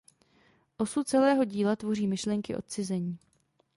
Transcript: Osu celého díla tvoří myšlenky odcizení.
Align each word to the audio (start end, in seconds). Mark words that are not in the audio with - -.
Osu 0.77 1.03
celého 1.03 1.43
díla 1.45 1.75
tvoří 1.75 2.07
myšlenky 2.07 2.55
odcizení. 2.55 3.17